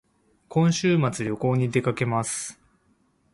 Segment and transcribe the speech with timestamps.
[0.47, 2.59] 今週末旅行に出かけます